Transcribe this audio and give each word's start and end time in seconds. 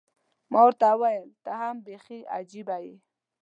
ما 0.51 0.59
ورته 0.65 0.87
وویل، 0.93 1.27
ته 1.43 1.51
هم 1.61 1.75
بیخي 1.87 2.19
عجيبه 2.35 2.77
یې. 2.85 2.95